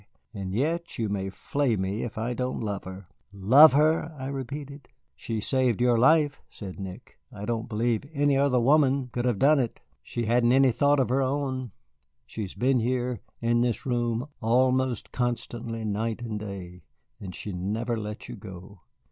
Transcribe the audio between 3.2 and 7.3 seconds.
"Love her!" I repeated. "She saved your life," said Nick;